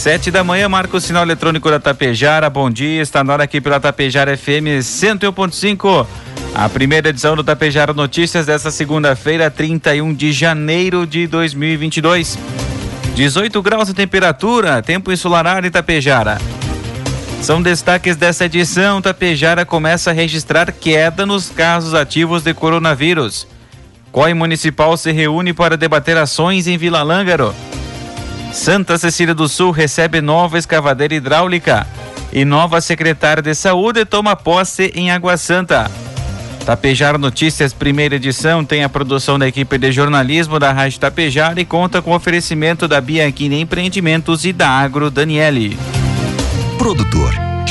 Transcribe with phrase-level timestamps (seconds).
[0.00, 2.48] Sete da manhã, marca o sinal eletrônico da Tapejara.
[2.48, 6.06] Bom dia, está na hora aqui pela Tapejara FM 101.5.
[6.54, 12.38] A primeira edição do Tapejara Notícias desta segunda-feira, 31 de janeiro de 2022.
[13.14, 16.38] 18 graus de temperatura, tempo ensolarado em Tapejara.
[17.42, 19.02] São destaques dessa edição.
[19.02, 23.46] Tapejara começa a registrar queda nos casos ativos de coronavírus.
[24.10, 27.54] COI Municipal se reúne para debater ações em Vila Lângaro.
[28.52, 31.86] Santa Cecília do Sul recebe nova escavadeira hidráulica
[32.32, 35.90] e nova secretária de saúde toma posse em Água Santa.
[36.64, 41.64] Tapejar Notícias, primeira edição, tem a produção da equipe de jornalismo da Rádio Tapejar e
[41.64, 45.76] conta com oferecimento da Bianchini Empreendimentos e da Agro Daniele.
[46.78, 47.49] Produtor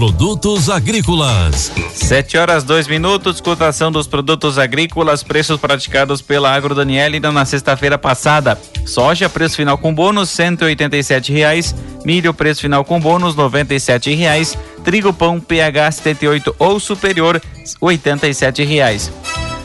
[0.00, 1.70] Produtos agrícolas.
[1.92, 7.98] Sete horas dois minutos, cotação dos produtos agrícolas, preços praticados pela Agro Daniele na sexta-feira
[7.98, 8.58] passada.
[8.86, 10.66] Soja, preço final com bônus, cento
[11.28, 11.74] e reais.
[12.02, 14.56] Milho, preço final com bônus, noventa e reais.
[14.82, 17.38] Trigo pão PH 78 ou superior,
[17.78, 18.32] oitenta e
[18.64, 19.12] reais.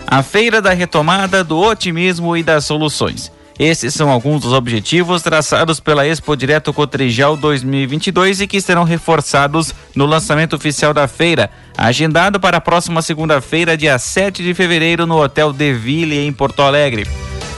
[0.06, 3.32] A feira da retomada do otimismo e das soluções.
[3.58, 9.74] Esses são alguns dos objetivos traçados pela Expo Direto Cotrijal 2022 e que serão reforçados
[9.96, 15.22] no lançamento oficial da feira, agendado para a próxima segunda-feira, dia 7 de fevereiro, no
[15.22, 17.08] Hotel De Ville, em Porto Alegre.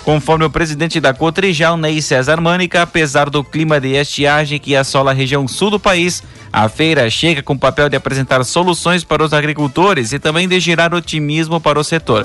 [0.05, 5.11] Conforme o presidente da Cotrijal, Ney César Mânica, apesar do clima de estiagem que assola
[5.11, 6.21] a região sul do país,
[6.53, 10.59] a feira chega com o papel de apresentar soluções para os agricultores e também de
[10.59, 12.23] gerar otimismo para o setor.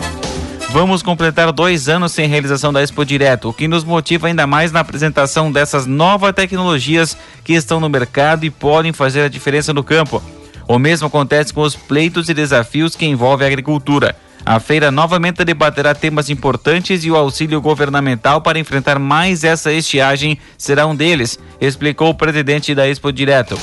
[0.73, 4.73] Vamos completar dois anos sem realização da Expo Direto, o que nos motiva ainda mais
[4.73, 9.85] na apresentação dessas novas tecnologias que estão no mercado e podem fazer a diferença no
[9.85, 10.23] campo.
[10.67, 14.17] O mesmo acontece com os pleitos e desafios que envolvem a agricultura.
[14.47, 20.39] A feira novamente debaterá temas importantes e o auxílio governamental para enfrentar mais essa estiagem
[20.57, 23.59] será um deles, explicou o presidente da Expo Direto.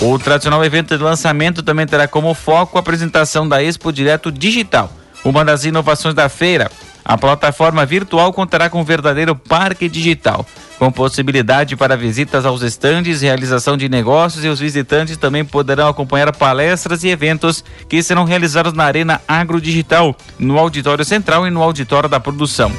[0.00, 4.90] O tradicional evento de lançamento também terá como foco a apresentação da Expo Direto Digital
[5.24, 6.70] uma das inovações da feira,
[7.04, 10.44] a plataforma virtual contará com um verdadeiro parque digital,
[10.76, 16.34] com possibilidade para visitas aos estandes, realização de negócios e os visitantes também poderão acompanhar
[16.34, 21.62] palestras e eventos que serão realizados na Arena Agro Digital, no Auditório Central e no
[21.62, 22.72] Auditório da Produção.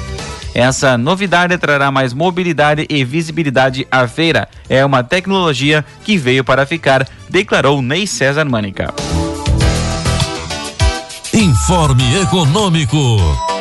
[0.54, 4.48] Essa novidade trará mais mobilidade e visibilidade à feira.
[4.68, 8.92] É uma tecnologia que veio para ficar, declarou Ney César Mânica.
[11.38, 12.98] Informe Econômico.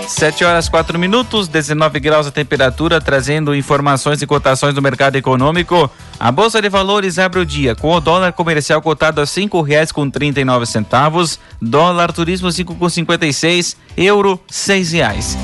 [0.07, 5.87] 7 horas 4 minutos, 19 graus a temperatura, trazendo informações e cotações do mercado econômico.
[6.19, 9.91] A Bolsa de Valores abre o dia com o dólar comercial cotado a cinco reais
[9.91, 15.37] com trinta e nove centavos, dólar turismo cinco com cinquenta e seis, euro seis reais.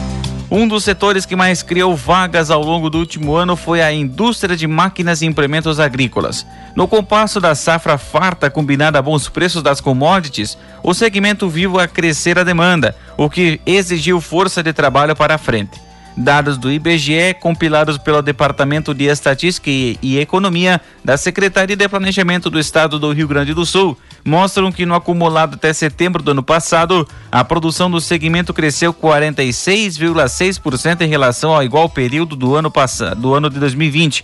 [0.55, 4.55] Um dos setores que mais criou vagas ao longo do último ano foi a indústria
[4.55, 6.45] de máquinas e implementos agrícolas.
[6.75, 11.87] No compasso da safra farta combinada a bons preços das commodities, o segmento viu a
[11.87, 15.81] crescer a demanda, o que exigiu força de trabalho para a frente.
[16.15, 22.59] Dados do IBGE, compilados pelo Departamento de Estatística e Economia da Secretaria de Planejamento do
[22.59, 27.07] Estado do Rio Grande do Sul, mostram que no acumulado até setembro do ano passado,
[27.31, 33.33] a produção do segmento cresceu 46,6% em relação ao igual período do ano passado, do
[33.33, 34.23] ano de 2020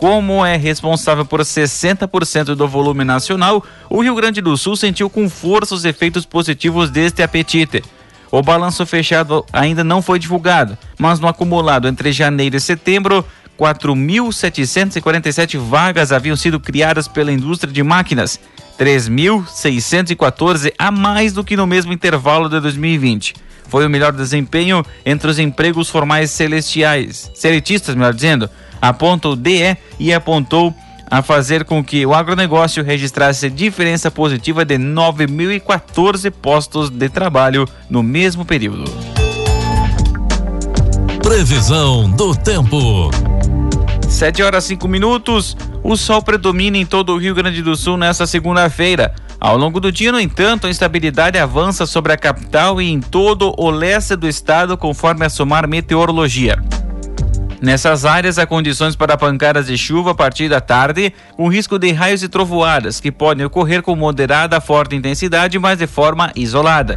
[0.00, 5.28] como é responsável por 60% do volume nacional, o Rio Grande do Sul sentiu com
[5.28, 7.84] força os efeitos positivos deste apetite.
[8.30, 13.24] O balanço fechado ainda não foi divulgado, mas no acumulado entre janeiro e setembro,
[13.58, 18.38] 4.747 vagas haviam sido criadas pela indústria de máquinas,
[18.78, 23.34] 3.614 a mais do que no mesmo intervalo de 2020.
[23.68, 28.48] Foi o melhor desempenho entre os empregos formais celestiais, seletistas, melhor dizendo,
[28.80, 30.74] aponta o DE e apontou
[31.10, 38.02] a fazer com que o agronegócio registrasse diferença positiva de 9.014 postos de trabalho no
[38.02, 38.84] mesmo período.
[41.20, 43.10] Previsão do tempo.
[44.08, 45.56] 7 horas 5 minutos.
[45.82, 49.14] O sol predomina em todo o Rio Grande do Sul nesta segunda-feira.
[49.40, 53.54] Ao longo do dia, no entanto, a instabilidade avança sobre a capital e em todo
[53.56, 56.62] o leste do estado, conforme a Somar Meteorologia.
[57.60, 61.92] Nessas áreas, há condições para pancadas de chuva a partir da tarde, com risco de
[61.92, 66.94] raios e trovoadas, que podem ocorrer com moderada a forte intensidade, mas de forma isolada.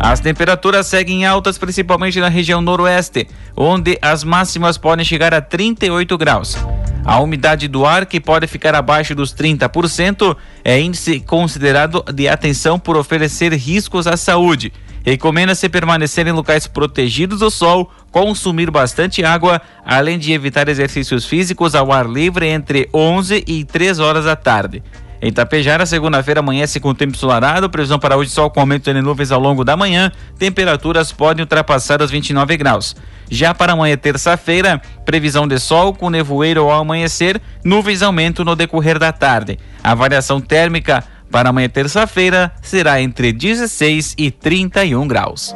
[0.00, 6.16] As temperaturas seguem altas, principalmente na região noroeste, onde as máximas podem chegar a 38
[6.16, 6.56] graus.
[7.04, 12.78] A umidade do ar, que pode ficar abaixo dos 30%, é índice considerado de atenção
[12.78, 14.72] por oferecer riscos à saúde.
[15.04, 21.74] Recomenda-se permanecer em locais protegidos do sol, consumir bastante água, além de evitar exercícios físicos
[21.74, 24.82] ao ar livre entre 11 e 3 horas da tarde.
[25.20, 29.32] Em Tapejara, segunda-feira amanhece com tempo ensolarado, previsão para hoje sol com aumento de nuvens
[29.32, 32.94] ao longo da manhã, temperaturas podem ultrapassar os 29 graus.
[33.28, 38.96] Já para amanhã, terça-feira, previsão de sol com nevoeiro ao amanhecer, nuvens aumentam no decorrer
[38.96, 39.58] da tarde.
[39.82, 45.54] A variação térmica para amanhã, terça-feira, será entre 16 e 31 graus.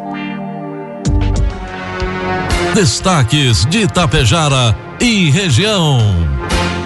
[2.74, 5.98] Destaques de Itapejara e região.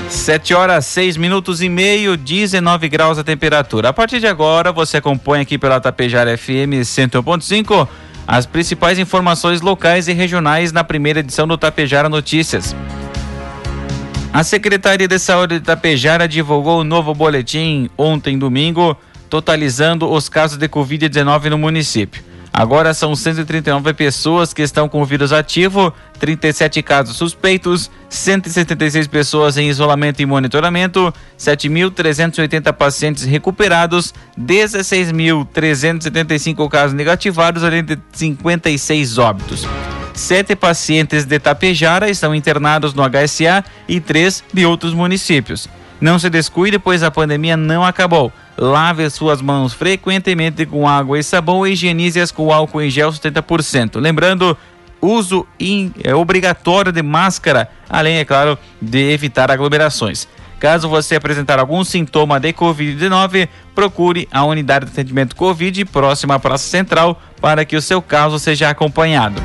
[0.08, 3.90] 7 horas 6 minutos e meio, 19 graus a temperatura.
[3.90, 7.88] A partir de agora, você acompanha aqui pela Tapejara FM 101.5
[8.26, 12.74] as principais informações locais e regionais na primeira edição do Tapejara Notícias.
[14.36, 18.94] A Secretaria de Saúde de Itapejara divulgou o um novo boletim ontem, domingo,
[19.30, 22.22] totalizando os casos de Covid-19 no município.
[22.52, 29.56] Agora são 139 pessoas que estão com o vírus ativo, 37 casos suspeitos, 176 pessoas
[29.56, 39.66] em isolamento e monitoramento, 7.380 pacientes recuperados, 16.375 casos negativados, além de 56 óbitos.
[40.16, 45.68] Sete pacientes de Tapejara estão internados no HSA e três de outros municípios.
[46.00, 48.32] Não se descuide, pois a pandemia não acabou.
[48.56, 54.00] Lave suas mãos frequentemente com água e sabão e higienize-as com álcool em gel 70%.
[54.00, 54.56] Lembrando,
[55.02, 60.26] uso in, é, obrigatório de máscara, além, é claro, de evitar aglomerações.
[60.58, 66.38] Caso você apresentar algum sintoma de Covid-19, procure a unidade de atendimento Covid próxima à
[66.38, 69.42] Praça Central para que o seu caso seja acompanhado.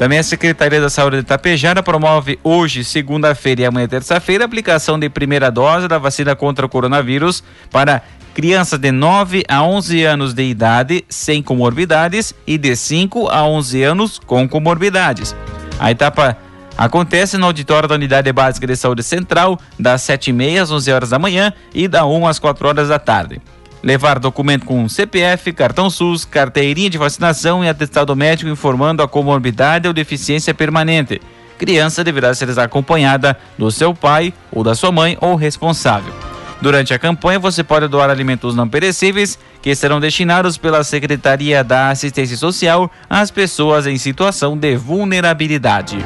[0.00, 4.98] Também a Secretaria da Saúde de Itapejara promove hoje, segunda-feira e amanhã, terça-feira, a aplicação
[4.98, 8.00] de primeira dose da vacina contra o coronavírus para
[8.32, 13.82] crianças de 9 a 11 anos de idade sem comorbidades e de 5 a 11
[13.82, 15.36] anos com comorbidades.
[15.78, 16.34] A etapa
[16.78, 21.18] acontece no auditório da Unidade Básica de Saúde Central, das 7h30 às 11 horas da
[21.18, 23.38] manhã e da 1 às 4 horas da tarde
[23.82, 29.88] levar documento com CPF, cartão SUS, carteirinha de vacinação e atestado médico informando a comorbidade
[29.88, 31.20] ou deficiência permanente.
[31.58, 36.12] Criança deverá ser acompanhada do seu pai ou da sua mãe ou responsável.
[36.60, 41.88] Durante a campanha, você pode doar alimentos não perecíveis que serão destinados pela Secretaria da
[41.90, 45.98] Assistência Social às pessoas em situação de vulnerabilidade.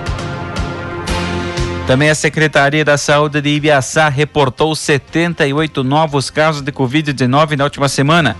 [1.86, 7.90] Também a Secretaria da Saúde de Ibiaçá reportou 78 novos casos de Covid-19 na última
[7.90, 8.34] semana.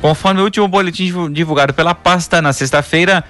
[0.00, 3.22] Conforme o último boletim divulgado pela pasta na sexta-feira,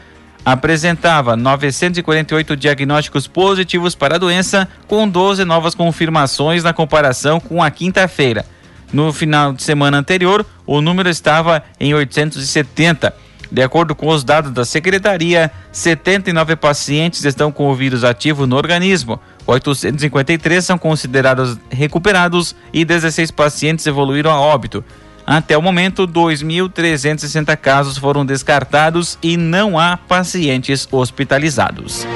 [0.44, 7.68] apresentava 948 diagnósticos positivos para a doença, com 12 novas confirmações na comparação com a
[7.68, 8.46] quinta-feira.
[8.92, 13.12] No final de semana anterior, o número estava em 870.
[13.50, 18.56] De acordo com os dados da secretaria, 79 pacientes estão com o vírus ativo no
[18.56, 19.20] organismo.
[19.46, 24.84] 853 são considerados recuperados e 16 pacientes evoluíram a óbito.
[25.26, 32.06] Até o momento, 2.360 casos foram descartados e não há pacientes hospitalizados.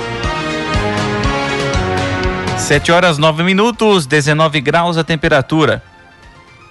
[2.57, 5.83] 7 horas 9 minutos, 19 graus a temperatura.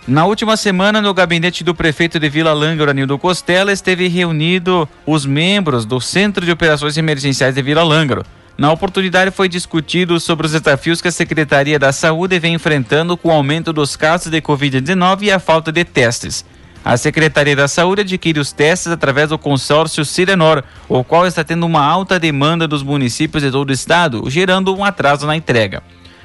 [0.08, 5.26] Na última semana, no gabinete do prefeito de Vila Lângaro, Nildo Costela, esteve reunido os
[5.26, 8.26] membros do Centro de Operações Emergenciais de Vila Lângaro.
[8.60, 13.30] Na oportunidade foi discutido sobre os desafios que a Secretaria da Saúde vem enfrentando com
[13.30, 16.44] o aumento dos casos de Covid-19 e a falta de testes.
[16.84, 21.66] A Secretaria da Saúde adquire os testes através do consórcio Sirenor, o qual está tendo
[21.66, 25.82] uma alta demanda dos municípios de todo o estado, gerando um atraso na entrega.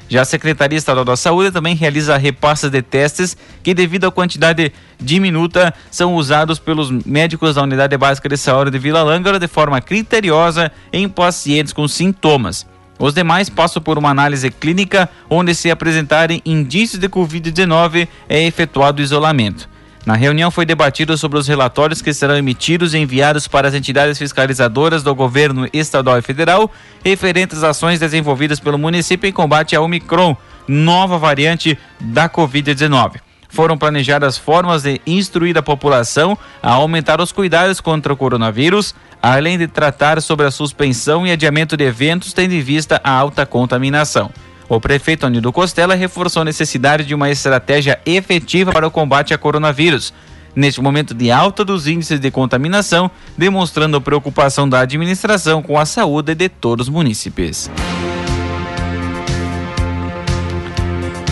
[0.09, 4.73] Já a Secretaria Estadual da Saúde também realiza repasses de testes que, devido à quantidade
[5.01, 9.81] diminuta, são usados pelos médicos da Unidade Básica de Saúde de Vila Lângara de forma
[9.81, 12.67] criteriosa em pacientes com sintomas.
[12.99, 19.03] Os demais passam por uma análise clínica, onde, se apresentarem indícios de Covid-19, é efetuado
[19.03, 19.69] isolamento.
[20.07, 24.19] Na reunião foi debatido sobre os relatórios que serão emitidos e enviados para as entidades
[24.19, 26.71] fiscalizadoras do governo estadual e federal,
[27.03, 30.37] referentes às ações desenvolvidas pelo município em combate à Omicron,
[30.69, 33.15] nova variante da Covid-19.
[33.49, 39.57] Foram planejadas formas de instruir a população a aumentar os cuidados contra o coronavírus, além
[39.57, 44.31] de tratar sobre a suspensão e adiamento de eventos, tendo em vista a alta contaminação.
[44.69, 49.39] O prefeito Anido Costela reforçou a necessidade de uma estratégia efetiva para o combate a
[49.39, 50.13] coronavírus.
[50.57, 56.35] Neste momento de alta dos índices de contaminação, demonstrando preocupação da administração com a saúde
[56.35, 57.71] de todos os munícipes.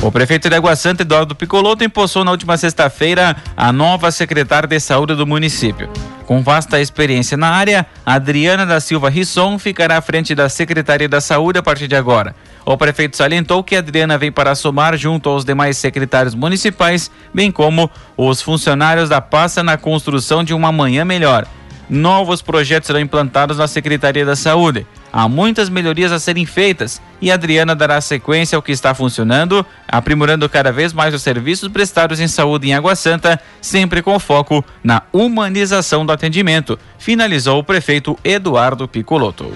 [0.03, 4.81] O prefeito de Água Santa, Eduardo Picoloto, empossou na última sexta-feira a nova secretária de
[4.81, 5.89] saúde do município.
[6.27, 11.21] Com vasta experiência na área, Adriana da Silva Risson ficará à frente da Secretaria da
[11.21, 12.35] Saúde a partir de agora.
[12.67, 17.89] O prefeito salientou que Adriana vem para somar junto aos demais secretários municipais, bem como
[18.17, 21.47] os funcionários da pasta na construção de uma manhã melhor.
[21.89, 24.85] Novos projetos serão implantados na Secretaria da Saúde.
[25.12, 30.49] Há muitas melhorias a serem feitas e Adriana dará sequência ao que está funcionando, aprimorando
[30.49, 35.02] cada vez mais os serviços prestados em saúde em Água Santa, sempre com foco na
[35.12, 39.52] humanização do atendimento, finalizou o prefeito Eduardo Picoloto.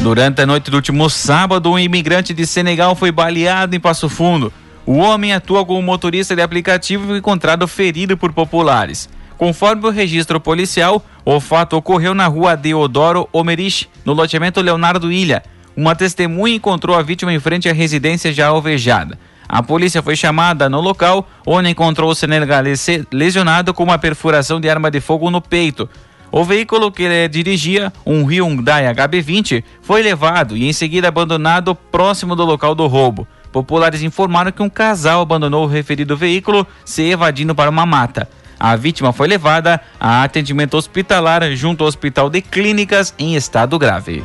[0.00, 4.52] Durante a noite do último sábado, um imigrante de Senegal foi baleado em Passo Fundo.
[4.86, 9.08] O homem atua como motorista de aplicativo encontrado ferido por populares.
[9.38, 15.44] Conforme o registro policial, o fato ocorreu na rua Deodoro Omerich, no loteamento Leonardo Ilha.
[15.76, 19.16] Uma testemunha encontrou a vítima em frente à residência já alvejada.
[19.48, 24.68] A polícia foi chamada no local, onde encontrou o senegalês lesionado com uma perfuração de
[24.68, 25.88] arma de fogo no peito.
[26.32, 32.34] O veículo que ele dirigia, um Hyundai HB20, foi levado e em seguida abandonado próximo
[32.34, 33.26] do local do roubo.
[33.52, 38.28] Populares informaram que um casal abandonou o referido veículo, se evadindo para uma mata.
[38.58, 44.24] A vítima foi levada a atendimento hospitalar junto ao Hospital de Clínicas em estado grave.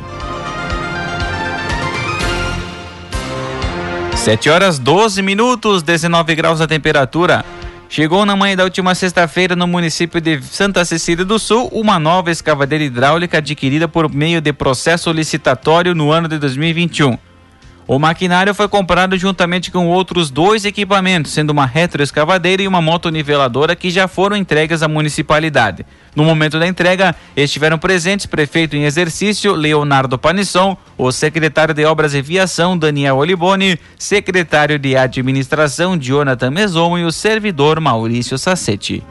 [4.16, 7.44] 7 horas 12 minutos, 19 graus a temperatura.
[7.88, 12.30] Chegou na manhã da última sexta-feira no município de Santa Cecília do Sul uma nova
[12.30, 17.16] escavadeira hidráulica adquirida por meio de processo licitatório no ano de 2021.
[17.86, 23.76] O maquinário foi comprado juntamente com outros dois equipamentos, sendo uma retroescavadeira e uma motoniveladora
[23.76, 25.84] que já foram entregues à municipalidade.
[26.16, 32.14] No momento da entrega, estiveram presentes prefeito em exercício Leonardo Panisson, o secretário de Obras
[32.14, 39.02] e Viação Daniel Oliboni, secretário de Administração Jonathan Meson e o servidor Maurício Sassetti.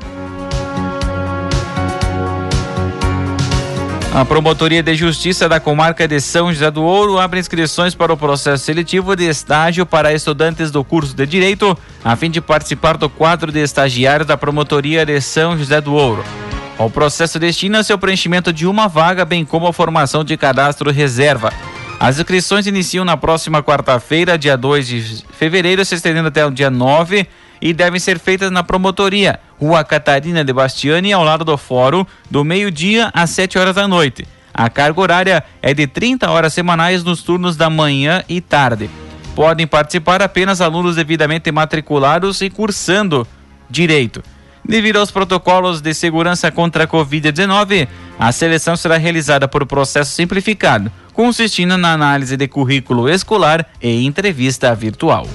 [4.13, 8.17] A Promotoria de Justiça da Comarca de São José do Ouro abre inscrições para o
[8.17, 13.09] processo seletivo de estágio para estudantes do curso de Direito, a fim de participar do
[13.09, 16.23] quadro de estagiários da Promotoria de São José do Ouro.
[16.77, 21.51] O processo destina-se ao preenchimento de uma vaga, bem como a formação de cadastro reserva.
[21.99, 26.69] As inscrições iniciam na próxima quarta-feira, dia 2 de fevereiro, se estendendo até o dia
[26.69, 27.27] 9
[27.63, 32.43] e devem ser feitas na promotoria, Rua Catarina de Bastiani, ao lado do fórum, do
[32.43, 34.27] meio-dia às 7 horas da noite.
[34.53, 38.89] A carga horária é de 30 horas semanais nos turnos da manhã e tarde.
[39.33, 43.25] Podem participar apenas alunos devidamente matriculados e cursando
[43.69, 44.21] direito.
[44.65, 47.87] Devido aos protocolos de segurança contra a Covid-19,
[48.19, 54.75] a seleção será realizada por processo simplificado, consistindo na análise de currículo escolar e entrevista
[54.75, 55.25] virtual.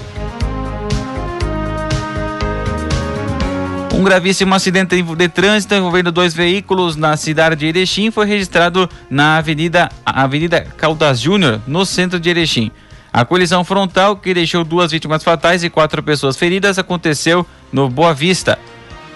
[3.99, 9.35] Um gravíssimo acidente de trânsito envolvendo dois veículos na cidade de Erechim foi registrado na
[9.35, 12.71] Avenida, Avenida Caldas Júnior, no centro de Erechim.
[13.11, 18.13] A colisão frontal, que deixou duas vítimas fatais e quatro pessoas feridas, aconteceu no Boa
[18.13, 18.57] Vista.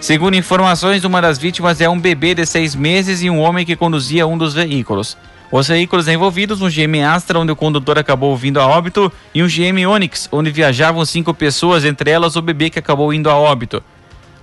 [0.02, 3.78] Segundo informações, uma das vítimas é um bebê de seis meses e um homem que
[3.78, 5.16] conduzia um dos veículos.
[5.50, 9.48] Os veículos envolvidos, um GM Astra, onde o condutor acabou vindo a óbito, e um
[9.48, 13.82] GM Onix, onde viajavam cinco pessoas, entre elas o bebê que acabou indo a óbito.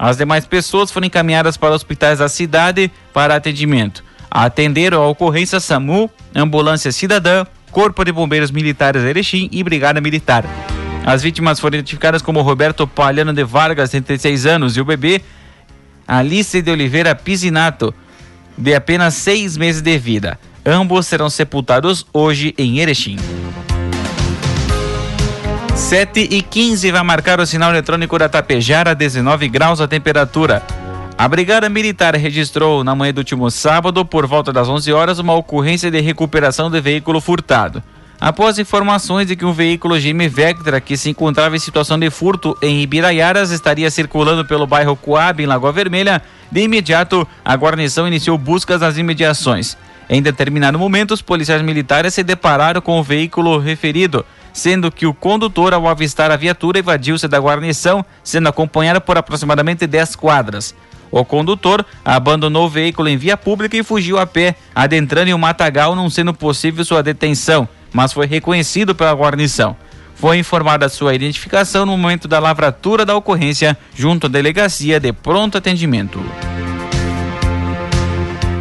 [0.03, 4.03] As demais pessoas foram encaminhadas para hospitais da cidade para atendimento.
[4.31, 10.47] Atenderam a ocorrência SAMU, Ambulância Cidadã, Corpo de Bombeiros Militares Erechim e Brigada Militar.
[11.05, 15.21] As vítimas foram identificadas como Roberto Palhano de Vargas, 36 anos, e o bebê
[16.09, 17.93] Alice de Oliveira Pisinato,
[18.57, 20.41] de apenas seis meses de vida.
[20.65, 23.19] Ambos serão sepultados hoje em Erechim.
[25.81, 30.63] 7 e 15 vai marcar o sinal eletrônico da Tapejara, 19 graus a temperatura.
[31.19, 35.35] A Brigada Militar registrou na manhã do último sábado, por volta das 11 horas, uma
[35.35, 37.83] ocorrência de recuperação de veículo furtado.
[38.21, 42.57] Após informações de que um veículo GM Vectra que se encontrava em situação de furto
[42.63, 46.23] em Ibiraiaras estaria circulando pelo bairro Coab, em Lagoa Vermelha,
[46.53, 49.77] de imediato a guarnição iniciou buscas nas imediações.
[50.09, 55.15] Em determinado momento, os policiais militares se depararam com o veículo referido, sendo que o
[55.15, 60.75] condutor, ao avistar a viatura, evadiu-se da guarnição, sendo acompanhado por aproximadamente 10 quadras.
[61.11, 65.39] O condutor abandonou o veículo em via pública e fugiu a pé, adentrando em um
[65.39, 69.77] matagal, não sendo possível sua detenção, mas foi reconhecido pela guarnição.
[70.15, 75.57] Foi informada sua identificação no momento da lavratura da ocorrência, junto à delegacia de pronto
[75.57, 76.21] atendimento.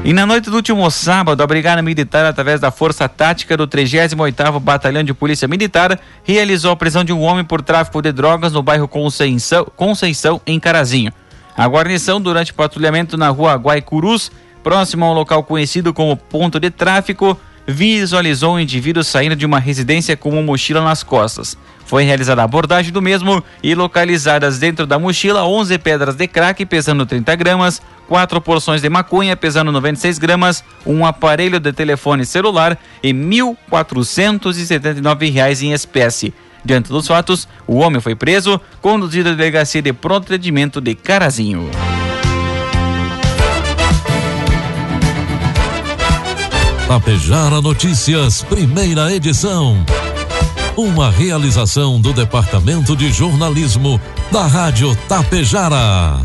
[0.03, 4.59] E na noite do último sábado, a Brigada Militar, através da Força Tática do 38º
[4.59, 8.63] Batalhão de Polícia Militar, realizou a prisão de um homem por tráfico de drogas no
[8.63, 11.11] bairro Conceição, Conceição em Carazinho.
[11.55, 14.31] A guarnição, durante patrulhamento na rua Guaicurus,
[14.63, 17.37] próximo a um local conhecido como ponto de tráfico,
[17.69, 21.55] visualizou um indivíduo saindo de uma residência com uma mochila nas costas.
[21.85, 26.65] Foi realizada a abordagem do mesmo e localizadas dentro da mochila 11 pedras de crack
[26.65, 32.77] pesando 30 gramas, quatro porções de maconha pesando 96 gramas, um aparelho de telefone celular
[33.03, 33.13] e R$
[33.71, 36.33] 1.479 em espécie.
[36.63, 41.69] Diante dos fatos, o homem foi preso, conduzido à delegacia de pronto atendimento de Carazinho.
[46.89, 49.85] Tapejara Notícias, primeira edição.
[50.75, 56.17] Uma realização do Departamento de Jornalismo da Rádio Tapejara.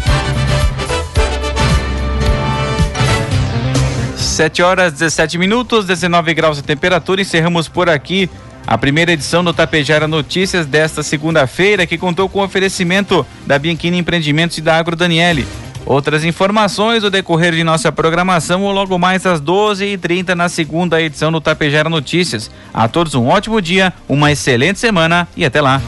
[4.17, 7.21] 7 horas 17 minutos, 19 graus de temperatura.
[7.21, 8.31] Encerramos por aqui
[8.67, 14.57] a primeira edição do Tapejara Notícias desta segunda-feira, que contou com oferecimento da Bianchini Empreendimentos
[14.57, 15.47] e da Agro Daniele.
[15.87, 21.31] Outras informações no decorrer de nossa programação ou logo mais às 12h30 na segunda edição
[21.31, 22.51] do Tapejara Notícias.
[22.73, 25.81] A todos um ótimo dia, uma excelente semana e até lá.